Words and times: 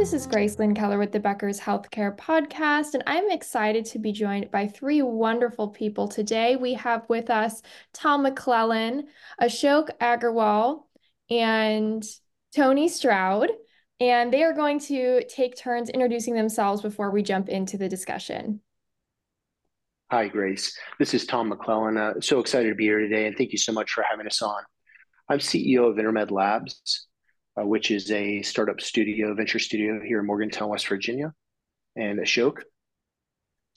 This 0.00 0.14
is 0.14 0.26
Grace 0.26 0.58
Lynn 0.58 0.74
Keller 0.74 0.98
with 0.98 1.12
the 1.12 1.20
Becker's 1.20 1.60
Healthcare 1.60 2.16
Podcast, 2.16 2.94
and 2.94 3.02
I'm 3.06 3.30
excited 3.30 3.84
to 3.84 3.98
be 3.98 4.12
joined 4.12 4.50
by 4.50 4.66
three 4.66 5.02
wonderful 5.02 5.68
people 5.68 6.08
today. 6.08 6.56
We 6.56 6.72
have 6.72 7.06
with 7.10 7.28
us 7.28 7.60
Tom 7.92 8.22
McClellan, 8.22 9.08
Ashok 9.42 9.90
Aggarwal, 10.00 10.84
and 11.28 12.02
Toney 12.56 12.88
Stroud, 12.88 13.50
and 14.00 14.32
they 14.32 14.42
are 14.42 14.54
going 14.54 14.80
to 14.80 15.22
take 15.28 15.58
turns 15.58 15.90
introducing 15.90 16.34
themselves 16.34 16.80
before 16.80 17.10
we 17.10 17.22
jump 17.22 17.50
into 17.50 17.76
the 17.76 17.86
discussion. 17.86 18.62
Hi, 20.10 20.28
Grace. 20.28 20.78
This 20.98 21.12
is 21.12 21.26
Tom 21.26 21.50
McClellan. 21.50 21.98
Uh, 21.98 22.14
so 22.22 22.40
excited 22.40 22.70
to 22.70 22.74
be 22.74 22.84
here 22.84 23.00
today, 23.00 23.26
and 23.26 23.36
thank 23.36 23.52
you 23.52 23.58
so 23.58 23.72
much 23.72 23.90
for 23.90 24.02
having 24.10 24.26
us 24.26 24.40
on. 24.40 24.62
I'm 25.28 25.40
CEO 25.40 25.90
of 25.90 25.98
Intermed 25.98 26.30
Labs, 26.30 27.06
uh, 27.58 27.66
which 27.66 27.90
is 27.90 28.10
a 28.10 28.42
startup 28.42 28.80
studio, 28.80 29.34
venture 29.34 29.58
studio 29.58 30.00
here 30.00 30.20
in 30.20 30.26
Morgantown, 30.26 30.68
West 30.68 30.88
Virginia. 30.88 31.32
And 31.96 32.20
Ashok. 32.20 32.62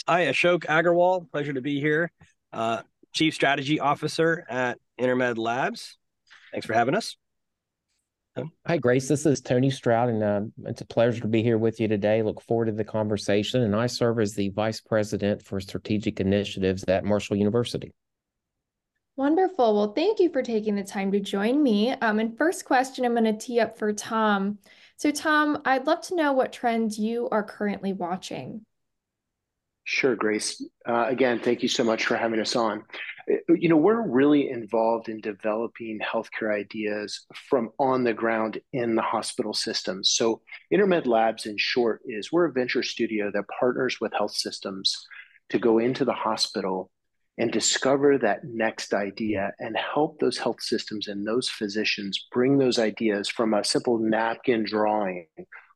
Hi, 0.08 0.26
Ashok 0.26 0.66
Aggarwal. 0.66 1.32
Pleasure 1.32 1.54
to 1.54 1.62
be 1.62 1.80
here. 1.80 2.12
Uh, 2.52 2.82
Chief 3.14 3.34
Strategy 3.34 3.80
Officer 3.80 4.46
at 4.50 4.78
Intermed 4.98 5.38
Labs. 5.38 5.98
Thanks 6.52 6.68
for 6.68 6.74
having 6.74 6.96
us. 6.96 7.16
Hi, 8.66 8.78
Grace. 8.78 9.08
This 9.08 9.28
is 9.28 9.42
Toney 9.42 9.70
Stroud, 9.70 10.10
and 10.10 10.24
uh, 10.24 10.42
it's 10.66 10.82
a 10.82 10.86
pleasure 10.86 11.22
to 11.22 11.28
be 11.28 11.44
here 11.44 11.60
with 11.60 11.80
you 11.80 11.88
today. 11.88 12.24
Look 12.24 12.42
forward 12.42 12.66
to 12.66 12.72
the 12.72 12.84
conversation. 12.84 13.62
And 13.62 13.76
I 13.76 13.86
serve 13.86 14.20
as 14.20 14.34
the 14.34 14.50
Vice 14.50 14.82
President 14.82 15.44
for 15.44 15.60
Strategic 15.60 16.20
Initiatives 16.20 16.84
at 16.86 17.06
Marshall 17.06 17.38
University. 17.38 17.94
Wonderful. 19.16 19.76
Well, 19.76 19.94
thank 19.94 20.20
you 20.20 20.30
for 20.30 20.42
taking 20.42 20.76
the 20.76 20.84
time 20.84 21.12
to 21.12 21.20
join 21.20 21.62
me. 21.62 21.92
Um, 21.92 22.20
and 22.20 22.36
first 22.36 22.66
question, 22.66 23.06
I'm 23.06 23.14
going 23.14 23.26
to 23.26 23.38
tee 23.38 23.60
up 23.60 23.78
for 23.78 23.94
Tom. 23.94 24.58
So, 24.98 25.12
Tom, 25.12 25.62
I'd 25.66 25.86
love 25.86 26.02
to 26.08 26.16
know 26.16 26.34
what 26.34 26.52
trends 26.52 26.98
you 26.98 27.30
are 27.32 27.44
currently 27.44 27.94
watching. 27.94 28.66
Sure, 29.84 30.16
Grace. 30.16 30.66
Uh, 30.88 31.06
again, 31.10 31.40
thank 31.40 31.62
you 31.62 31.70
so 31.70 31.84
much 31.84 32.06
for 32.06 32.16
having 32.16 32.40
us 32.40 32.56
on. 32.56 32.86
Uh, 33.30 33.54
you 33.54 33.70
know, 33.70 33.78
we're 33.78 34.02
really 34.02 34.50
involved 34.50 35.10
in 35.10 35.22
developing 35.22 36.00
healthcare 36.00 36.58
ideas 36.58 37.26
from 37.50 37.70
on 37.78 38.04
the 38.04 38.14
ground 38.14 38.60
in 38.72 38.96
the 38.96 39.02
hospital 39.02 39.54
systems. 39.54 40.12
So, 40.12 40.42
Intermed 40.72 41.06
Labs, 41.06 41.46
in 41.46 41.58
short, 41.58 42.02
is 42.06 42.32
we're 42.32 42.46
a 42.46 42.52
venture 42.52 42.82
studio 42.82 43.30
that 43.32 43.46
partners 43.60 43.98
with 44.02 44.14
health 44.14 44.34
systems 44.34 45.06
to 45.50 45.60
go 45.60 45.78
into 45.78 46.04
the 46.04 46.14
hospital 46.14 46.90
and 47.38 47.52
discover 47.52 48.18
that 48.18 48.44
next 48.44 48.94
idea 48.94 49.52
and 49.60 49.76
help 49.76 50.20
those 50.20 50.38
health 50.38 50.62
systems 50.62 51.08
and 51.08 51.26
those 51.26 51.50
physicians 51.50 52.28
bring 52.32 52.58
those 52.58 52.78
ideas 52.78 53.28
from 53.28 53.54
a 53.54 53.64
simple 53.64 53.98
napkin 53.98 54.64
drawing 54.64 55.28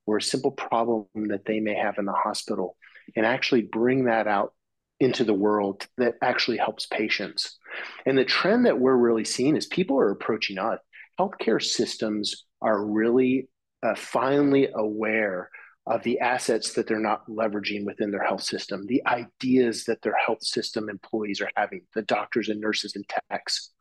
or 0.05 0.17
a 0.17 0.21
simple 0.21 0.51
problem 0.51 1.05
that 1.15 1.45
they 1.45 1.59
may 1.59 1.73
have 1.73 1.95
in 1.97 2.05
the 2.05 2.13
hospital 2.13 2.77
and 3.15 3.25
actually 3.25 3.61
bring 3.61 4.05
that 4.05 4.27
out 4.27 4.53
into 4.99 5.23
the 5.23 5.33
world 5.33 5.87
that 5.97 6.15
actually 6.21 6.57
helps 6.57 6.85
patients. 6.87 7.57
And 8.05 8.17
the 8.17 8.25
trend 8.25 8.65
that 8.65 8.79
we're 8.79 8.95
really 8.95 9.25
seeing 9.25 9.55
is 9.55 9.65
people 9.65 9.99
are 9.99 10.11
approaching 10.11 10.57
us. 10.57 10.79
Healthcare 11.19 11.63
systems 11.63 12.45
are 12.61 12.83
really 12.83 13.49
uh, 13.83 13.95
finally 13.95 14.69
aware 14.73 15.49
of 15.87 16.03
the 16.03 16.19
assets 16.19 16.73
that 16.73 16.85
they're 16.85 16.99
not 16.99 17.27
leveraging 17.27 17.85
within 17.85 18.11
their 18.11 18.23
health 18.23 18.43
system, 18.43 18.85
the 18.85 19.01
ideas 19.07 19.85
that 19.85 20.01
their 20.01 20.15
health 20.25 20.43
system 20.43 20.89
employees 20.89 21.39
are 21.39 21.49
having, 21.55 21.81
the 21.95 22.01
doctors 22.01 22.49
and 22.49 22.59
nurses 22.59 22.95
and 22.95 23.05
techs, 23.31 23.71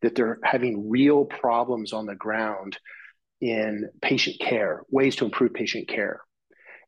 that 0.00 0.14
they're 0.14 0.38
having 0.42 0.88
real 0.88 1.24
problems 1.26 1.92
on 1.92 2.06
the 2.06 2.14
ground 2.14 2.78
in 3.42 3.88
patient 4.00 4.36
care, 4.40 4.82
ways 4.90 5.16
to 5.16 5.26
improve 5.26 5.52
patient 5.52 5.86
care. 5.86 6.20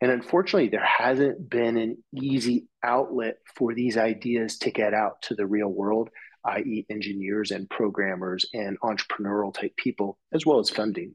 And 0.01 0.11
unfortunately, 0.11 0.69
there 0.69 0.85
hasn't 0.85 1.49
been 1.49 1.77
an 1.77 2.03
easy 2.15 2.67
outlet 2.83 3.37
for 3.55 3.75
these 3.75 3.97
ideas 3.97 4.59
to 4.59 4.71
get 4.71 4.95
out 4.95 5.23
to 5.23 5.35
the 5.35 5.47
real 5.47 5.69
world, 5.69 6.09
i.e., 6.45 6.87
engineers 6.91 7.51
and 7.51 7.69
programmers 7.69 8.47
and 8.53 8.81
entrepreneurial 8.81 9.55
type 9.55 9.77
people, 9.77 10.19
as 10.33 10.45
well 10.45 10.59
as 10.59 10.71
funding. 10.71 11.15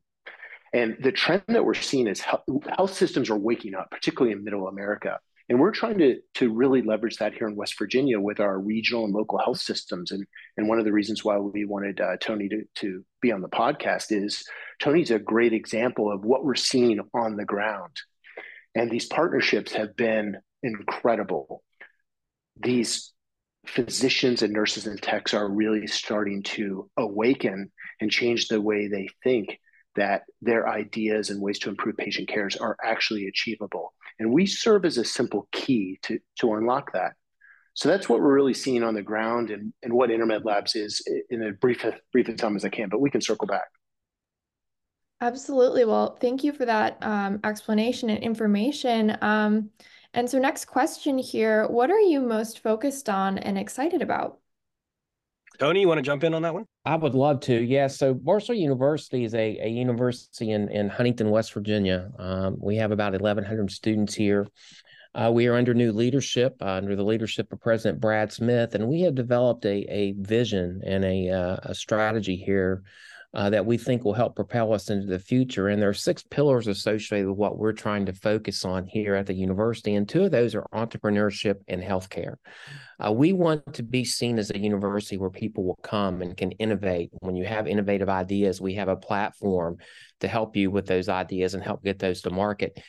And 0.73 0.97
the 1.01 1.11
trend 1.11 1.43
that 1.47 1.65
we're 1.65 1.73
seeing 1.73 2.07
is 2.07 2.21
health 2.21 2.93
systems 2.93 3.29
are 3.29 3.37
waking 3.37 3.75
up, 3.75 3.89
particularly 3.91 4.33
in 4.33 4.43
middle 4.43 4.67
America. 4.67 5.19
And 5.49 5.59
we're 5.59 5.71
trying 5.71 5.97
to, 5.99 6.19
to 6.35 6.51
really 6.53 6.81
leverage 6.81 7.17
that 7.17 7.33
here 7.33 7.47
in 7.47 7.55
West 7.55 7.79
Virginia 7.79 8.19
with 8.19 8.41
our 8.41 8.59
regional 8.59 9.05
and 9.05 9.13
local 9.13 9.37
health 9.37 9.59
systems. 9.59 10.11
And, 10.11 10.25
and 10.57 10.67
one 10.67 10.77
of 10.77 10.83
the 10.83 10.91
reasons 10.91 11.23
why 11.23 11.37
we 11.37 11.63
wanted 11.63 12.01
uh, 12.01 12.17
Toney 12.17 12.49
to, 12.49 12.63
to 12.75 13.05
be 13.21 13.31
on 13.31 13.41
the 13.41 13.47
podcast 13.47 14.07
is 14.09 14.43
Toney's 14.81 15.11
a 15.11 15.19
great 15.19 15.53
example 15.53 16.11
of 16.11 16.25
what 16.25 16.43
we're 16.43 16.55
seeing 16.55 16.99
on 17.13 17.37
the 17.37 17.45
ground. 17.45 17.95
And 18.75 18.91
these 18.91 19.05
partnerships 19.05 19.71
have 19.71 19.95
been 19.95 20.37
incredible. 20.63 21.63
These 22.57 23.13
physicians 23.65 24.41
and 24.41 24.53
nurses 24.53 24.85
and 24.85 25.01
techs 25.01 25.33
are 25.33 25.49
really 25.49 25.87
starting 25.87 26.43
to 26.43 26.89
awaken 26.97 27.71
and 28.01 28.11
change 28.11 28.47
the 28.47 28.61
way 28.61 28.87
they 28.87 29.07
think 29.23 29.59
that 29.97 30.23
their 30.41 30.69
ideas 30.69 31.29
and 31.29 31.41
ways 31.41 31.59
to 31.59 31.69
improve 31.69 31.97
patient 31.97 32.27
cares 32.27 32.55
are 32.55 32.77
actually 32.83 33.27
achievable. 33.27 33.93
And 34.19 34.31
we 34.31 34.45
serve 34.45 34.85
as 34.85 34.97
a 34.97 35.05
simple 35.05 35.47
key 35.51 35.99
to, 36.03 36.19
to 36.39 36.53
unlock 36.53 36.93
that. 36.93 37.13
So 37.73 37.89
that's 37.89 38.09
what 38.09 38.19
we're 38.19 38.33
really 38.33 38.55
seeing 38.55 38.81
on 38.81 38.95
the 38.95 39.03
ground 39.03 39.51
and, 39.51 39.71
and 39.83 39.93
what 39.93 40.09
Intermed 40.09 40.45
Labs 40.45 40.75
is 40.75 41.07
in 41.29 41.43
a 41.43 41.51
brief, 41.51 41.85
brief 42.11 42.35
time 42.37 42.55
as 42.55 42.65
I 42.65 42.69
can, 42.69 42.89
but 42.89 43.01
we 43.01 43.11
can 43.11 43.21
circle 43.21 43.45
back. 43.45 43.67
Absolutely. 45.21 45.85
Well, 45.85 46.15
thank 46.19 46.43
you 46.43 46.53
for 46.53 46.65
that 46.65 46.97
um, 47.01 47.39
explanation 47.43 48.09
and 48.09 48.23
information. 48.23 49.17
Um, 49.21 49.71
and 50.13 50.29
so, 50.29 50.39
next 50.39 50.65
question 50.65 51.17
here 51.17 51.67
What 51.67 51.91
are 51.91 51.99
you 51.99 52.19
most 52.19 52.59
focused 52.59 53.09
on 53.09 53.37
and 53.39 53.57
excited 53.57 54.01
about? 54.01 54.39
Toney, 55.59 55.81
you 55.81 55.87
want 55.87 55.97
to 55.97 56.03
jump 56.03 56.23
in 56.23 56.33
on 56.33 56.43
that 56.43 56.53
one? 56.53 56.65
I 56.85 56.95
would 56.95 57.15
love 57.15 57.39
to. 57.41 57.59
Yeah. 57.59 57.87
So 57.87 58.19
Marshall 58.23 58.55
University 58.55 59.23
is 59.23 59.33
a, 59.33 59.57
a 59.59 59.67
university 59.67 60.51
in, 60.51 60.69
in 60.69 60.89
Huntington, 60.89 61.29
West 61.29 61.53
Virginia. 61.53 62.11
Um, 62.19 62.57
we 62.59 62.75
have 62.77 62.91
about 62.91 63.13
1,100 63.13 63.71
students 63.71 64.13
here. 64.13 64.47
Uh, 65.15 65.31
we 65.33 65.47
are 65.47 65.55
under 65.55 65.73
new 65.73 65.91
leadership, 65.91 66.57
uh, 66.61 66.73
under 66.73 66.95
the 66.95 67.03
leadership 67.03 67.51
of 67.51 67.59
President 67.59 67.99
Brad 67.99 68.31
Smith, 68.31 68.75
and 68.75 68.87
we 68.87 69.01
have 69.01 69.15
developed 69.15 69.65
a, 69.65 69.85
a 69.91 70.13
vision 70.19 70.81
and 70.85 71.03
a, 71.03 71.29
uh, 71.29 71.57
a 71.63 71.73
strategy 71.73 72.35
here 72.35 72.83
uh, 73.33 73.49
that 73.49 73.65
we 73.65 73.77
think 73.77 74.03
will 74.03 74.13
help 74.13 74.35
propel 74.35 74.73
us 74.73 74.89
into 74.89 75.05
the 75.05 75.19
future. 75.19 75.67
And 75.67 75.81
there 75.81 75.89
are 75.89 75.93
six 75.93 76.23
pillars 76.23 76.67
associated 76.67 77.27
with 77.27 77.37
what 77.37 77.57
we're 77.57 77.73
trying 77.73 78.05
to 78.05 78.13
focus 78.13 78.63
on 78.63 78.85
here 78.85 79.15
at 79.15 79.25
the 79.25 79.33
university. 79.33 79.95
And 79.95 80.07
two 80.07 80.23
of 80.23 80.31
those 80.31 80.55
are 80.55 80.65
entrepreneurship 80.73 81.55
and 81.67 81.81
healthcare. 81.81 82.35
Uh, 83.05 83.11
we 83.11 83.33
want 83.33 83.73
to 83.73 83.83
be 83.83 84.05
seen 84.05 84.39
as 84.39 84.49
a 84.49 84.57
university 84.57 85.17
where 85.17 85.29
people 85.29 85.65
will 85.65 85.79
come 85.83 86.21
and 86.21 86.37
can 86.37 86.51
innovate. 86.53 87.09
When 87.19 87.35
you 87.35 87.45
have 87.45 87.67
innovative 87.67 88.09
ideas, 88.09 88.61
we 88.61 88.75
have 88.75 88.87
a 88.87 88.95
platform 88.95 89.77
to 90.21 90.27
help 90.27 90.55
you 90.55 90.71
with 90.71 90.87
those 90.87 91.09
ideas 91.09 91.53
and 91.53 91.61
help 91.61 91.83
get 91.83 91.99
those 91.99 92.21
to 92.21 92.29
market. 92.29 92.81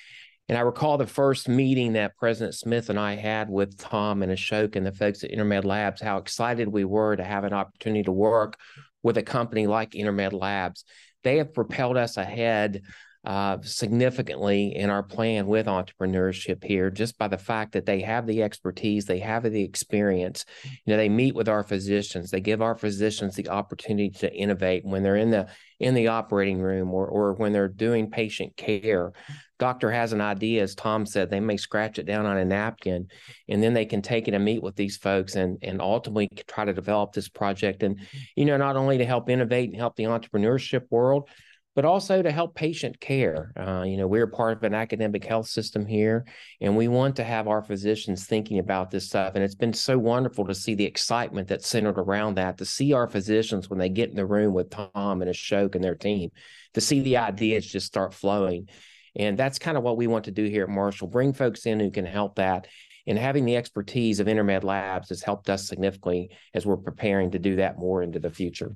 And 0.48 0.56
I 0.56 0.62
recall 0.62 0.96
the 0.96 1.06
first 1.06 1.46
meeting 1.46 1.92
that 1.92 2.16
President 2.16 2.54
Smith 2.54 2.88
and 2.88 2.98
I 2.98 3.16
had 3.16 3.50
with 3.50 3.76
Tom 3.76 4.22
and 4.22 4.32
Ashok 4.32 4.76
and 4.76 4.86
the 4.86 4.92
folks 4.92 5.22
at 5.22 5.30
Intermed 5.30 5.66
Labs, 5.66 6.00
how 6.00 6.16
excited 6.16 6.68
we 6.68 6.84
were 6.84 7.16
to 7.16 7.24
have 7.24 7.44
an 7.44 7.52
opportunity 7.52 8.04
to 8.04 8.12
work 8.12 8.56
with 9.02 9.16
a 9.16 9.22
company 9.22 9.66
like 9.66 9.94
Intermed 9.94 10.32
Labs. 10.32 10.84
They 11.24 11.38
have 11.38 11.54
propelled 11.54 11.96
us 11.96 12.16
ahead 12.16 12.82
uh, 13.24 13.58
significantly 13.62 14.74
in 14.76 14.90
our 14.90 15.02
plan 15.02 15.46
with 15.46 15.66
entrepreneurship 15.66 16.62
here, 16.62 16.88
just 16.90 17.18
by 17.18 17.26
the 17.26 17.36
fact 17.36 17.72
that 17.72 17.84
they 17.84 18.00
have 18.00 18.26
the 18.26 18.42
expertise, 18.42 19.04
they 19.04 19.18
have 19.18 19.42
the 19.42 19.62
experience. 19.62 20.44
You 20.64 20.92
know, 20.92 20.96
they 20.96 21.08
meet 21.08 21.34
with 21.34 21.48
our 21.48 21.64
physicians, 21.64 22.30
they 22.30 22.40
give 22.40 22.62
our 22.62 22.76
physicians 22.76 23.34
the 23.34 23.48
opportunity 23.48 24.10
to 24.20 24.32
innovate 24.32 24.84
when 24.84 25.02
they're 25.02 25.16
in 25.16 25.30
the 25.30 25.48
in 25.80 25.94
the 25.94 26.08
operating 26.08 26.60
room 26.60 26.92
or 26.92 27.06
or 27.06 27.34
when 27.34 27.52
they're 27.52 27.68
doing 27.68 28.10
patient 28.10 28.56
care. 28.56 29.12
Doctor 29.58 29.90
has 29.90 30.12
an 30.12 30.20
idea, 30.20 30.62
as 30.62 30.76
Tom 30.76 31.04
said, 31.04 31.28
they 31.28 31.40
may 31.40 31.56
scratch 31.56 31.98
it 31.98 32.06
down 32.06 32.24
on 32.24 32.38
a 32.38 32.44
napkin, 32.44 33.08
and 33.48 33.60
then 33.60 33.74
they 33.74 33.84
can 33.84 34.00
take 34.00 34.28
it 34.28 34.34
and 34.34 34.44
meet 34.44 34.62
with 34.62 34.76
these 34.76 34.96
folks 34.96 35.34
and 35.34 35.58
and 35.62 35.82
ultimately 35.82 36.28
try 36.46 36.64
to 36.64 36.72
develop 36.72 37.12
this 37.12 37.28
project. 37.28 37.82
And 37.82 37.98
you 38.36 38.44
know, 38.44 38.56
not 38.56 38.76
only 38.76 38.98
to 38.98 39.04
help 39.04 39.28
innovate 39.28 39.70
and 39.70 39.76
help 39.76 39.96
the 39.96 40.04
entrepreneurship 40.04 40.84
world, 40.90 41.28
but 41.74 41.84
also 41.84 42.22
to 42.22 42.30
help 42.30 42.54
patient 42.54 42.98
care. 43.00 43.52
Uh, 43.56 43.84
you 43.86 43.96
know, 43.96 44.06
we're 44.06 44.26
part 44.26 44.56
of 44.56 44.62
an 44.64 44.74
academic 44.74 45.24
health 45.24 45.46
system 45.46 45.86
here, 45.86 46.24
and 46.60 46.76
we 46.76 46.88
want 46.88 47.16
to 47.16 47.24
have 47.24 47.46
our 47.46 47.62
physicians 47.62 48.26
thinking 48.26 48.58
about 48.58 48.90
this 48.90 49.06
stuff. 49.06 49.32
And 49.34 49.44
it's 49.44 49.54
been 49.54 49.72
so 49.72 49.96
wonderful 49.96 50.46
to 50.46 50.54
see 50.54 50.74
the 50.74 50.84
excitement 50.84 51.48
that's 51.48 51.68
centered 51.68 51.98
around 51.98 52.34
that, 52.34 52.58
to 52.58 52.64
see 52.64 52.92
our 52.92 53.08
physicians 53.08 53.70
when 53.70 53.78
they 53.78 53.88
get 53.88 54.10
in 54.10 54.16
the 54.16 54.26
room 54.26 54.54
with 54.54 54.70
Tom 54.70 55.22
and 55.22 55.30
Ashok 55.30 55.74
and 55.74 55.84
their 55.84 55.94
team, 55.94 56.30
to 56.74 56.80
see 56.80 57.00
the 57.00 57.18
ideas 57.18 57.66
just 57.66 57.86
start 57.86 58.12
flowing. 58.12 58.68
And 59.14 59.38
that's 59.38 59.58
kind 59.58 59.76
of 59.76 59.82
what 59.82 59.96
we 59.96 60.06
want 60.06 60.24
to 60.24 60.30
do 60.30 60.44
here 60.44 60.64
at 60.64 60.68
Marshall 60.68 61.08
bring 61.08 61.32
folks 61.32 61.66
in 61.66 61.80
who 61.80 61.90
can 61.90 62.06
help 62.06 62.36
that. 62.36 62.66
And 63.06 63.18
having 63.18 63.46
the 63.46 63.56
expertise 63.56 64.20
of 64.20 64.26
InterMed 64.26 64.64
Labs 64.64 65.08
has 65.08 65.22
helped 65.22 65.48
us 65.48 65.66
significantly 65.66 66.30
as 66.52 66.66
we're 66.66 66.76
preparing 66.76 67.30
to 67.30 67.38
do 67.38 67.56
that 67.56 67.78
more 67.78 68.02
into 68.02 68.18
the 68.18 68.30
future. 68.30 68.74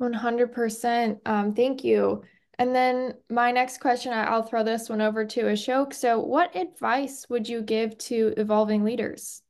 100%. 0.00 1.18
Um, 1.26 1.54
thank 1.54 1.84
you. 1.84 2.22
And 2.58 2.74
then 2.74 3.14
my 3.28 3.50
next 3.52 3.80
question, 3.80 4.12
I'll 4.12 4.42
throw 4.42 4.64
this 4.64 4.88
one 4.88 5.00
over 5.00 5.24
to 5.24 5.42
Ashok. 5.42 5.92
So, 5.92 6.18
what 6.18 6.56
advice 6.56 7.26
would 7.28 7.48
you 7.48 7.60
give 7.62 7.98
to 7.98 8.32
evolving 8.36 8.82
leaders? 8.82 9.42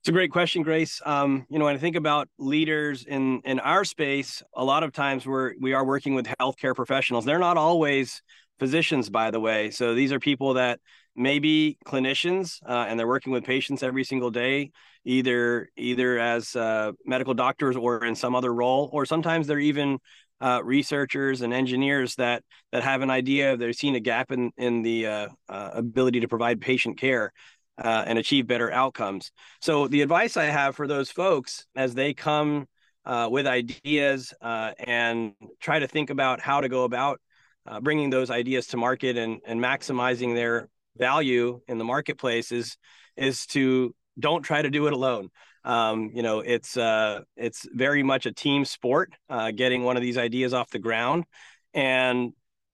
It's 0.00 0.08
a 0.08 0.12
great 0.12 0.32
question, 0.32 0.62
Grace. 0.62 1.00
Um, 1.06 1.46
you 1.48 1.58
know, 1.58 1.64
when 1.64 1.76
I 1.76 1.78
think 1.78 1.96
about 1.96 2.28
leaders 2.38 3.04
in 3.04 3.40
in 3.44 3.58
our 3.60 3.84
space, 3.84 4.42
a 4.54 4.64
lot 4.64 4.82
of 4.82 4.92
times 4.92 5.26
we're 5.26 5.54
we 5.60 5.72
are 5.72 5.84
working 5.84 6.14
with 6.14 6.26
healthcare 6.26 6.74
professionals. 6.74 7.24
They're 7.24 7.38
not 7.38 7.56
always 7.56 8.20
physicians, 8.58 9.10
by 9.10 9.30
the 9.30 9.40
way. 9.40 9.70
So 9.70 9.94
these 9.94 10.12
are 10.12 10.20
people 10.20 10.54
that 10.54 10.80
may 11.16 11.38
be 11.38 11.78
clinicians 11.84 12.58
uh, 12.66 12.86
and 12.88 12.98
they're 12.98 13.06
working 13.06 13.32
with 13.32 13.44
patients 13.44 13.82
every 13.82 14.04
single 14.04 14.30
day 14.30 14.70
either 15.04 15.68
either 15.76 16.18
as 16.18 16.56
uh, 16.56 16.92
medical 17.04 17.34
doctors 17.34 17.76
or 17.76 18.04
in 18.04 18.14
some 18.14 18.34
other 18.34 18.52
role 18.52 18.88
or 18.92 19.06
sometimes 19.06 19.46
they're 19.46 19.58
even 19.58 19.98
uh, 20.40 20.60
researchers 20.64 21.42
and 21.42 21.52
engineers 21.52 22.16
that 22.16 22.42
that 22.72 22.82
have 22.82 23.02
an 23.02 23.10
idea 23.10 23.52
of 23.52 23.58
they've 23.58 23.74
seen 23.74 23.94
a 23.94 24.00
gap 24.00 24.32
in 24.32 24.50
in 24.56 24.82
the 24.82 25.06
uh, 25.06 25.28
uh, 25.48 25.70
ability 25.74 26.20
to 26.20 26.28
provide 26.28 26.60
patient 26.60 26.98
care 26.98 27.32
uh, 27.82 28.04
and 28.06 28.18
achieve 28.18 28.46
better 28.46 28.72
outcomes 28.72 29.30
so 29.60 29.86
the 29.86 30.02
advice 30.02 30.36
i 30.36 30.44
have 30.44 30.74
for 30.74 30.86
those 30.86 31.10
folks 31.10 31.66
as 31.76 31.94
they 31.94 32.12
come 32.12 32.66
with 33.30 33.46
ideas 33.46 34.32
and 34.42 35.34
try 35.60 35.78
to 35.78 35.86
think 35.86 36.10
about 36.10 36.40
how 36.40 36.60
to 36.60 36.68
go 36.68 36.84
about 36.84 37.20
bringing 37.80 38.10
those 38.10 38.30
ideas 38.30 38.68
to 38.68 38.76
market 38.76 39.16
and, 39.16 39.40
and 39.46 39.60
maximizing 39.60 40.34
their 40.34 40.68
value 40.96 41.60
in 41.66 41.78
the 41.78 41.84
marketplace 41.84 42.52
is 42.52 42.76
is 43.16 43.46
to 43.46 43.94
don't 44.18 44.42
try 44.42 44.62
to 44.62 44.70
do 44.70 44.86
it 44.86 44.92
alone. 44.92 45.30
Um, 45.64 46.10
you 46.12 46.22
know, 46.22 46.40
it's 46.40 46.76
uh, 46.76 47.22
it's 47.36 47.66
very 47.72 48.02
much 48.02 48.26
a 48.26 48.32
team 48.32 48.64
sport, 48.64 49.14
uh, 49.30 49.50
getting 49.50 49.82
one 49.82 49.96
of 49.96 50.02
these 50.02 50.18
ideas 50.18 50.52
off 50.52 50.70
the 50.70 50.78
ground. 50.78 51.24
And 51.72 52.32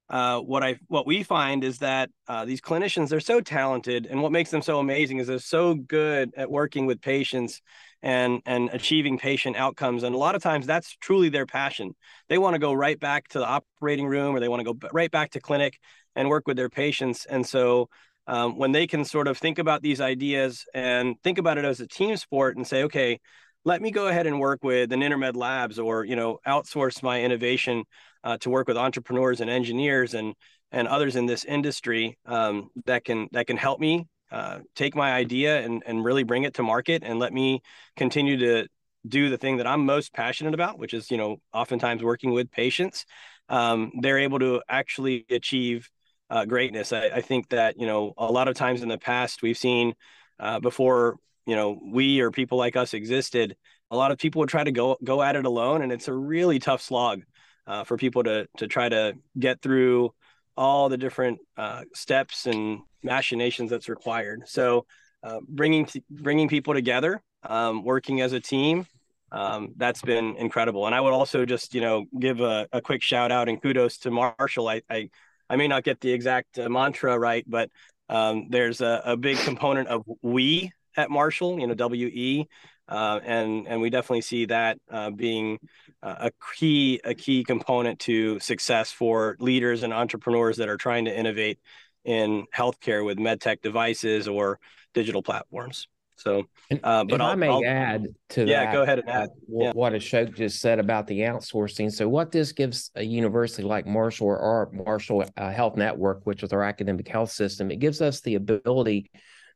uh, 0.08 0.40
what 0.40 0.64
I 0.64 0.78
what 0.88 1.06
we 1.06 1.22
find 1.22 1.62
is 1.62 1.78
that 1.78 2.10
uh, 2.26 2.44
these 2.44 2.60
clinicians 2.60 3.08
they're 3.08 3.20
so 3.20 3.40
talented, 3.40 4.06
and 4.06 4.22
what 4.22 4.32
makes 4.32 4.50
them 4.50 4.62
so 4.62 4.80
amazing 4.80 5.18
is 5.18 5.28
they're 5.28 5.38
so 5.38 5.74
good 5.74 6.32
at 6.36 6.50
working 6.50 6.86
with 6.86 7.00
patients 7.00 7.62
and 8.02 8.40
and 8.46 8.70
achieving 8.72 9.18
patient 9.18 9.56
outcomes. 9.56 10.02
And 10.02 10.14
a 10.14 10.18
lot 10.18 10.34
of 10.34 10.42
times 10.42 10.66
that's 10.66 10.96
truly 11.00 11.28
their 11.28 11.46
passion. 11.46 11.94
They 12.28 12.38
want 12.38 12.54
to 12.54 12.58
go 12.58 12.72
right 12.72 12.98
back 12.98 13.28
to 13.28 13.38
the 13.38 13.46
operating 13.46 14.06
room, 14.06 14.34
or 14.34 14.40
they 14.40 14.48
want 14.48 14.60
to 14.64 14.72
go 14.72 14.88
right 14.92 15.10
back 15.10 15.30
to 15.32 15.40
clinic 15.40 15.78
and 16.16 16.28
work 16.28 16.46
with 16.46 16.56
their 16.56 16.70
patients. 16.70 17.26
And 17.26 17.46
so 17.46 17.88
um, 18.26 18.56
when 18.58 18.72
they 18.72 18.86
can 18.86 19.04
sort 19.04 19.28
of 19.28 19.38
think 19.38 19.58
about 19.58 19.82
these 19.82 20.00
ideas 20.00 20.64
and 20.74 21.16
think 21.22 21.38
about 21.38 21.58
it 21.58 21.64
as 21.64 21.80
a 21.80 21.86
team 21.86 22.16
sport 22.16 22.56
and 22.56 22.66
say, 22.66 22.84
okay, 22.84 23.18
let 23.64 23.82
me 23.82 23.90
go 23.90 24.08
ahead 24.08 24.26
and 24.26 24.40
work 24.40 24.62
with 24.62 24.92
an 24.92 25.02
Intermed 25.02 25.36
Labs 25.36 25.78
or 25.78 26.04
you 26.04 26.16
know 26.16 26.38
outsource 26.46 27.02
my 27.02 27.22
innovation 27.22 27.84
uh, 28.24 28.36
to 28.38 28.50
work 28.50 28.68
with 28.68 28.76
entrepreneurs 28.76 29.40
and 29.40 29.50
engineers 29.50 30.14
and 30.14 30.34
and 30.72 30.88
others 30.88 31.16
in 31.16 31.26
this 31.26 31.44
industry 31.44 32.18
um, 32.26 32.70
that 32.86 33.04
can 33.04 33.28
that 33.32 33.46
can 33.46 33.56
help 33.56 33.80
me 33.80 34.06
uh, 34.30 34.60
take 34.74 34.94
my 34.94 35.12
idea 35.12 35.60
and 35.60 35.82
and 35.86 36.04
really 36.04 36.22
bring 36.22 36.44
it 36.44 36.54
to 36.54 36.62
market 36.62 37.02
and 37.04 37.18
let 37.18 37.32
me 37.32 37.62
continue 37.96 38.36
to 38.38 38.68
do 39.06 39.30
the 39.30 39.38
thing 39.38 39.56
that 39.56 39.66
I'm 39.66 39.86
most 39.86 40.12
passionate 40.12 40.54
about, 40.54 40.78
which 40.78 40.94
is 40.94 41.10
you 41.10 41.16
know 41.16 41.40
oftentimes 41.52 42.02
working 42.02 42.32
with 42.32 42.50
patients. 42.50 43.06
Um, 43.48 43.92
they're 44.00 44.18
able 44.18 44.38
to 44.38 44.62
actually 44.68 45.26
achieve 45.30 45.90
uh, 46.28 46.44
greatness. 46.44 46.92
I, 46.92 47.06
I, 47.06 47.20
think 47.20 47.48
that 47.48 47.78
you 47.80 47.86
know 47.86 48.14
a 48.16 48.30
lot 48.30 48.46
of 48.46 48.54
times 48.54 48.82
in 48.82 48.88
the 48.88 48.98
past 48.98 49.42
we've 49.42 49.58
seen 49.58 49.94
uh, 50.38 50.60
before 50.60 51.16
you 51.46 51.56
know 51.56 51.80
we 51.82 52.20
or 52.20 52.30
people 52.30 52.58
like 52.58 52.76
us 52.76 52.94
existed. 52.94 53.56
A 53.90 53.96
lot 53.96 54.12
of 54.12 54.18
people 54.18 54.40
would 54.40 54.48
try 54.48 54.62
to 54.62 54.70
go 54.70 54.96
go 55.02 55.22
at 55.22 55.34
it 55.34 55.44
alone, 55.44 55.82
and 55.82 55.90
it's 55.90 56.08
a 56.08 56.14
really 56.14 56.58
tough 56.60 56.82
slog 56.82 57.22
uh, 57.66 57.84
for 57.84 57.96
people 57.96 58.22
to 58.24 58.46
to 58.58 58.68
try 58.68 58.88
to 58.88 59.14
get 59.38 59.60
through 59.60 60.14
all 60.56 60.88
the 60.88 60.98
different 60.98 61.38
uh, 61.56 61.82
steps 61.94 62.46
and 62.46 62.80
machinations 63.02 63.70
that's 63.70 63.88
required. 63.88 64.42
So 64.46 64.86
uh, 65.22 65.40
bringing 65.48 65.86
t- 65.86 66.04
bringing 66.10 66.48
people 66.48 66.74
together, 66.74 67.22
um, 67.42 67.84
working 67.84 68.20
as 68.20 68.32
a 68.32 68.40
team, 68.40 68.86
um, 69.32 69.74
that's 69.76 70.02
been 70.02 70.36
incredible. 70.36 70.86
And 70.86 70.94
I 70.94 71.00
would 71.00 71.12
also 71.12 71.44
just, 71.44 71.74
you 71.74 71.80
know, 71.80 72.06
give 72.18 72.40
a, 72.40 72.68
a 72.72 72.80
quick 72.80 73.02
shout 73.02 73.30
out 73.30 73.48
and 73.48 73.60
kudos 73.62 73.98
to 73.98 74.10
Marshall. 74.10 74.68
I, 74.68 74.82
I, 74.90 75.10
I 75.48 75.56
may 75.56 75.68
not 75.68 75.84
get 75.84 76.00
the 76.00 76.12
exact 76.12 76.58
uh, 76.58 76.68
mantra 76.68 77.18
right, 77.18 77.44
but 77.46 77.70
um, 78.08 78.48
there's 78.50 78.80
a, 78.80 79.02
a, 79.04 79.16
big 79.16 79.36
component 79.38 79.88
of 79.88 80.04
we 80.20 80.72
at 80.96 81.10
Marshall, 81.10 81.60
you 81.60 81.66
know, 81.68 81.74
WE, 81.88 82.48
uh, 82.90 83.20
and 83.24 83.66
and 83.68 83.80
we 83.80 83.90
definitely 83.90 84.20
see 84.20 84.46
that 84.46 84.78
uh, 84.90 85.10
being 85.10 85.58
a 86.02 86.30
key 86.56 87.00
a 87.04 87.14
key 87.14 87.44
component 87.44 87.98
to 88.00 88.40
success 88.40 88.90
for 88.90 89.36
leaders 89.38 89.82
and 89.82 89.92
entrepreneurs 89.92 90.56
that 90.56 90.68
are 90.68 90.78
trying 90.78 91.04
to 91.04 91.16
innovate 91.16 91.58
in 92.04 92.46
healthcare 92.54 93.04
with 93.04 93.18
medtech 93.18 93.60
devices 93.60 94.26
or 94.26 94.58
digital 94.94 95.22
platforms. 95.22 95.88
So, 96.16 96.44
uh, 96.82 97.04
but 97.04 97.22
i 97.22 97.34
may 97.34 97.48
I'll, 97.48 97.64
add 97.64 98.08
to 98.30 98.44
yeah, 98.44 98.66
that, 98.66 98.72
go 98.74 98.82
ahead 98.82 98.98
and 98.98 99.08
add 99.08 99.28
uh, 99.28 99.32
yeah. 99.48 99.72
what 99.72 99.94
Ashok 99.94 100.34
just 100.36 100.60
said 100.60 100.78
about 100.78 101.06
the 101.06 101.20
outsourcing. 101.20 101.90
So, 101.90 102.08
what 102.10 102.30
this 102.30 102.52
gives 102.52 102.90
a 102.94 103.02
university 103.02 103.62
like 103.62 103.86
Marshall 103.86 104.26
or 104.26 104.38
our 104.38 104.70
Marshall 104.70 105.24
uh, 105.38 105.50
Health 105.50 105.76
Network, 105.76 106.26
which 106.26 106.42
is 106.42 106.52
our 106.52 106.62
academic 106.62 107.08
health 107.08 107.30
system, 107.30 107.70
it 107.70 107.78
gives 107.78 108.02
us 108.02 108.20
the 108.20 108.34
ability 108.34 109.10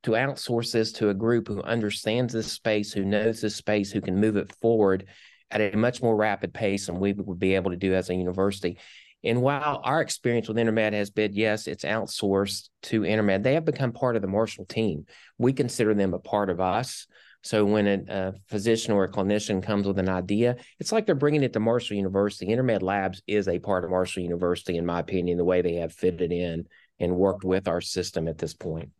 to 0.04 0.12
outsource 0.12 0.72
this 0.72 0.92
to 0.92 1.08
a 1.08 1.14
group 1.14 1.48
who 1.48 1.62
understands 1.62 2.32
this 2.32 2.50
space, 2.50 2.92
who 2.92 3.04
knows 3.04 3.40
this 3.40 3.56
space, 3.56 3.90
who 3.90 4.00
can 4.00 4.20
move 4.20 4.36
it 4.36 4.54
forward 4.60 5.06
at 5.50 5.74
a 5.74 5.76
much 5.76 6.02
more 6.02 6.16
rapid 6.16 6.52
pace 6.52 6.86
than 6.86 7.00
we 7.00 7.12
would 7.12 7.38
be 7.38 7.54
able 7.54 7.70
to 7.70 7.76
do 7.76 7.94
as 7.94 8.10
a 8.10 8.14
university. 8.14 8.78
And 9.22 9.40
while 9.40 9.80
our 9.82 10.02
experience 10.02 10.48
with 10.48 10.58
InterMed 10.58 10.92
has 10.92 11.10
been, 11.10 11.32
yes, 11.32 11.66
it's 11.66 11.84
outsourced 11.84 12.68
to 12.84 13.00
InterMed, 13.00 13.42
they 13.42 13.54
have 13.54 13.64
become 13.64 13.92
part 13.92 14.16
of 14.16 14.22
the 14.22 14.28
Marshall 14.28 14.66
team. 14.66 15.06
We 15.38 15.54
consider 15.54 15.94
them 15.94 16.12
a 16.12 16.18
part 16.18 16.50
of 16.50 16.60
us. 16.60 17.06
So 17.42 17.64
when 17.64 17.86
a, 17.86 17.98
a, 18.08 18.32
physician 18.48 18.92
or 18.92 19.04
a 19.04 19.10
clinician 19.10 19.62
comes 19.62 19.86
with 19.86 19.98
an 19.98 20.08
idea, 20.08 20.56
it's 20.78 20.92
like 20.92 21.06
they're 21.06 21.14
bringing 21.14 21.42
it 21.42 21.54
to 21.54 21.60
Marshall 21.60 21.96
University. 21.96 22.46
InterMed 22.46 22.82
Labs 22.82 23.22
is 23.26 23.48
a 23.48 23.58
part 23.58 23.84
of 23.84 23.90
Marshall 23.90 24.22
University, 24.22 24.76
in 24.76 24.86
my 24.86 25.00
opinion, 25.00 25.38
the 25.38 25.44
way 25.44 25.62
they 25.62 25.76
have 25.76 25.92
fitted 25.92 26.32
in 26.32 26.66
and 27.00 27.16
worked 27.16 27.44
with 27.44 27.68
our 27.68 27.80
system 27.80 28.28
at 28.28 28.38
this 28.38 28.54
point. 28.54 28.90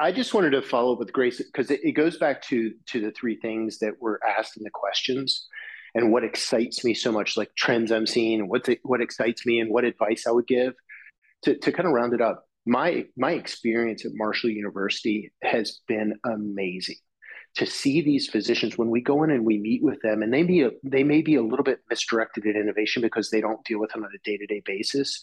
I 0.00 0.12
just 0.12 0.32
wanted 0.32 0.50
to 0.50 0.62
follow 0.62 0.94
up 0.94 0.98
with 0.98 1.12
Grace 1.12 1.42
because 1.42 1.70
it, 1.70 1.80
it 1.84 1.92
goes 1.92 2.16
back 2.16 2.40
to 2.44 2.72
to 2.86 3.00
the 3.00 3.10
three 3.12 3.36
things 3.36 3.78
that 3.80 4.00
were 4.00 4.18
asked 4.26 4.56
in 4.56 4.64
the 4.64 4.70
questions 4.70 5.46
and 5.94 6.10
what 6.10 6.24
excites 6.24 6.84
me 6.84 6.94
so 6.94 7.12
much, 7.12 7.36
like 7.36 7.54
trends 7.54 7.92
I'm 7.92 8.06
seeing, 8.06 8.48
what 8.48 8.66
what 8.82 9.02
excites 9.02 9.44
me, 9.44 9.60
and 9.60 9.70
what 9.70 9.84
advice 9.84 10.26
I 10.26 10.30
would 10.30 10.46
give. 10.46 10.72
To 11.42 11.54
to 11.54 11.70
kind 11.72 11.86
of 11.86 11.92
round 11.92 12.14
it 12.14 12.22
up, 12.22 12.46
my 12.64 13.04
my 13.16 13.32
experience 13.32 14.06
at 14.06 14.12
Marshall 14.14 14.50
University 14.50 15.32
has 15.42 15.80
been 15.86 16.14
amazing. 16.24 16.96
To 17.56 17.66
see 17.66 18.00
these 18.00 18.28
physicians 18.28 18.78
when 18.78 18.90
we 18.90 19.02
go 19.02 19.22
in 19.24 19.30
and 19.30 19.44
we 19.44 19.58
meet 19.58 19.82
with 19.82 20.00
them, 20.02 20.22
and 20.22 20.32
they 20.32 20.44
be 20.44 20.62
a, 20.62 20.70
they 20.82 21.04
may 21.04 21.20
be 21.20 21.34
a 21.34 21.42
little 21.42 21.64
bit 21.64 21.80
misdirected 21.90 22.46
in 22.46 22.56
innovation 22.56 23.02
because 23.02 23.28
they 23.28 23.40
don't 23.42 23.64
deal 23.64 23.80
with 23.80 23.90
them 23.90 24.04
on 24.04 24.10
a 24.14 24.18
day 24.24 24.38
to 24.38 24.46
day 24.46 24.62
basis, 24.64 25.20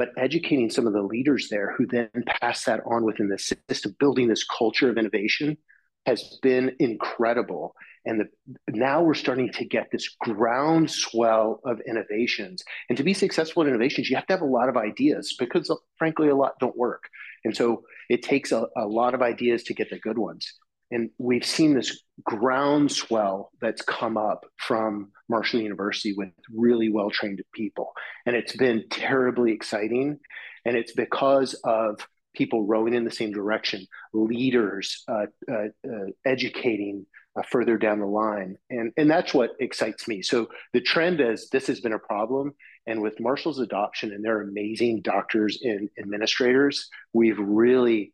but 0.00 0.12
educating 0.16 0.70
some 0.70 0.86
of 0.86 0.94
the 0.94 1.02
leaders 1.02 1.48
there 1.50 1.74
who 1.76 1.86
then 1.86 2.08
pass 2.40 2.64
that 2.64 2.80
on 2.86 3.04
within 3.04 3.28
the 3.28 3.38
system, 3.38 3.94
building 4.00 4.28
this 4.28 4.44
culture 4.44 4.88
of 4.88 4.96
innovation 4.96 5.58
has 6.06 6.38
been 6.40 6.74
incredible. 6.78 7.74
And 8.06 8.18
the, 8.18 8.24
now 8.70 9.02
we're 9.02 9.12
starting 9.12 9.52
to 9.52 9.64
get 9.66 9.88
this 9.92 10.08
groundswell 10.18 11.60
of 11.66 11.82
innovations. 11.86 12.64
And 12.88 12.96
to 12.96 13.04
be 13.04 13.12
successful 13.12 13.62
in 13.62 13.68
innovations, 13.68 14.08
you 14.08 14.16
have 14.16 14.26
to 14.28 14.32
have 14.32 14.40
a 14.40 14.46
lot 14.46 14.70
of 14.70 14.78
ideas 14.78 15.36
because, 15.38 15.70
frankly, 15.98 16.30
a 16.30 16.34
lot 16.34 16.52
don't 16.60 16.78
work. 16.78 17.02
And 17.44 17.54
so 17.54 17.82
it 18.08 18.22
takes 18.22 18.52
a, 18.52 18.68
a 18.78 18.86
lot 18.86 19.12
of 19.12 19.20
ideas 19.20 19.64
to 19.64 19.74
get 19.74 19.90
the 19.90 19.98
good 19.98 20.16
ones. 20.16 20.50
And 20.90 21.10
we've 21.18 21.44
seen 21.44 21.74
this 21.74 22.02
groundswell 22.24 23.50
that's 23.60 23.82
come 23.82 24.16
up 24.16 24.44
from 24.56 25.10
Marshall 25.28 25.60
University 25.60 26.12
with 26.12 26.30
really 26.52 26.90
well 26.90 27.10
trained 27.10 27.42
people. 27.54 27.92
And 28.26 28.34
it's 28.34 28.56
been 28.56 28.84
terribly 28.90 29.52
exciting. 29.52 30.18
And 30.64 30.76
it's 30.76 30.92
because 30.92 31.54
of 31.64 32.06
people 32.34 32.66
rowing 32.66 32.94
in 32.94 33.04
the 33.04 33.10
same 33.10 33.32
direction, 33.32 33.86
leaders 34.12 35.02
uh, 35.08 35.26
uh, 35.50 35.68
uh, 35.84 36.06
educating 36.24 37.06
uh, 37.36 37.42
further 37.50 37.76
down 37.78 38.00
the 38.00 38.06
line. 38.06 38.56
And, 38.70 38.92
and 38.96 39.10
that's 39.10 39.32
what 39.32 39.50
excites 39.60 40.08
me. 40.08 40.22
So 40.22 40.48
the 40.72 40.80
trend 40.80 41.20
is 41.20 41.48
this 41.50 41.66
has 41.68 41.80
been 41.80 41.92
a 41.92 41.98
problem. 41.98 42.52
And 42.86 43.02
with 43.02 43.20
Marshall's 43.20 43.60
adoption 43.60 44.12
and 44.12 44.24
their 44.24 44.42
amazing 44.42 45.02
doctors 45.02 45.60
and 45.62 45.88
administrators, 45.98 46.88
we've 47.12 47.38
really 47.38 48.12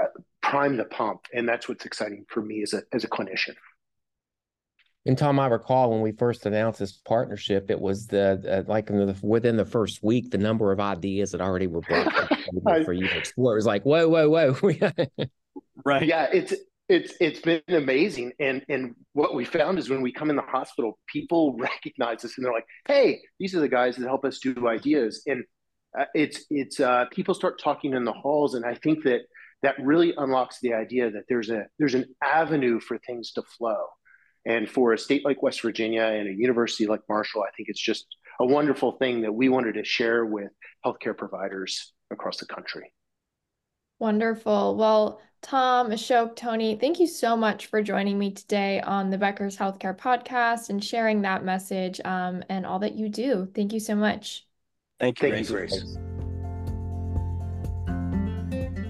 uh, 0.00 0.06
primed 0.42 0.78
the 0.78 0.84
pump. 0.84 1.22
And 1.34 1.48
that's 1.48 1.68
what's 1.68 1.84
exciting 1.84 2.24
for 2.28 2.42
me 2.42 2.62
as 2.62 2.72
a, 2.72 2.82
as 2.92 3.04
a 3.04 3.08
clinician. 3.08 3.54
And 5.06 5.16
Tom, 5.16 5.38
I 5.38 5.46
recall 5.46 5.92
when 5.92 6.00
we 6.00 6.10
first 6.10 6.46
announced 6.46 6.80
this 6.80 6.92
partnership, 6.92 7.70
it 7.70 7.80
was 7.80 8.08
the 8.08 8.64
uh, 8.66 8.70
like 8.70 8.86
the, 8.86 9.16
within 9.22 9.56
the 9.56 9.64
first 9.64 10.02
week, 10.02 10.32
the 10.32 10.38
number 10.38 10.72
of 10.72 10.80
ideas 10.80 11.30
that 11.30 11.40
already 11.40 11.68
were 11.68 11.80
brought 11.80 12.12
for 12.84 12.92
you 12.92 13.06
to 13.06 13.18
explore. 13.18 13.52
It 13.52 13.56
was 13.56 13.66
like, 13.66 13.84
whoa, 13.84 14.08
whoa, 14.08 14.28
whoa. 14.28 14.56
right. 15.84 16.04
Yeah, 16.04 16.26
it's 16.32 16.54
it's 16.88 17.14
it's 17.20 17.40
been 17.40 17.62
amazing. 17.68 18.32
And 18.40 18.64
and 18.68 18.96
what 19.12 19.36
we 19.36 19.44
found 19.44 19.78
is 19.78 19.88
when 19.88 20.02
we 20.02 20.12
come 20.12 20.28
in 20.28 20.36
the 20.36 20.42
hospital, 20.42 20.98
people 21.06 21.56
recognize 21.56 22.24
us 22.24 22.36
and 22.36 22.44
they're 22.44 22.52
like, 22.52 22.66
hey, 22.88 23.20
these 23.38 23.54
are 23.54 23.60
the 23.60 23.68
guys 23.68 23.96
that 23.96 24.06
help 24.06 24.24
us 24.24 24.40
do 24.40 24.66
ideas. 24.66 25.22
And 25.28 25.44
uh, 25.96 26.04
it's 26.14 26.44
it's 26.50 26.80
uh, 26.80 27.04
people 27.12 27.34
start 27.34 27.60
talking 27.60 27.94
in 27.94 28.04
the 28.04 28.12
halls, 28.12 28.54
and 28.54 28.64
I 28.64 28.74
think 28.74 29.04
that 29.04 29.20
that 29.62 29.76
really 29.80 30.14
unlocks 30.16 30.58
the 30.60 30.74
idea 30.74 31.10
that 31.10 31.24
there's 31.28 31.50
a 31.50 31.66
there's 31.78 31.94
an 31.94 32.06
avenue 32.22 32.80
for 32.80 32.98
things 32.98 33.32
to 33.32 33.42
flow 33.42 33.86
and 34.46 34.70
for 34.70 34.92
a 34.92 34.98
state 34.98 35.24
like 35.24 35.42
West 35.42 35.60
Virginia 35.60 36.02
and 36.02 36.28
a 36.28 36.32
university 36.32 36.86
like 36.86 37.00
Marshall, 37.08 37.42
I 37.42 37.50
think 37.56 37.68
it's 37.68 37.82
just 37.82 38.06
a 38.40 38.46
wonderful 38.46 38.92
thing 38.92 39.22
that 39.22 39.32
we 39.32 39.48
wanted 39.48 39.74
to 39.74 39.84
share 39.84 40.24
with 40.24 40.50
healthcare 40.84 41.16
providers 41.16 41.92
across 42.12 42.38
the 42.38 42.46
country. 42.46 42.92
Wonderful. 43.98 44.76
Well, 44.76 45.20
Tom, 45.42 45.90
Ashok, 45.90 46.36
Toney, 46.36 46.76
thank 46.76 47.00
you 47.00 47.06
so 47.06 47.36
much 47.36 47.66
for 47.66 47.82
joining 47.82 48.18
me 48.18 48.30
today 48.30 48.80
on 48.80 49.10
the 49.10 49.18
Becker's 49.18 49.56
Healthcare 49.56 49.96
Podcast 49.96 50.70
and 50.70 50.82
sharing 50.82 51.22
that 51.22 51.44
message 51.44 52.00
um, 52.04 52.44
and 52.48 52.64
all 52.64 52.78
that 52.80 52.94
you 52.94 53.08
do. 53.08 53.48
Thank 53.52 53.72
you 53.72 53.80
so 53.80 53.96
much. 53.96 54.46
Thank 55.00 55.20
you, 55.22 55.30
Thank 55.30 55.48
Grace. 55.48 55.72
you, 55.72 55.80
Grace. 55.80 56.15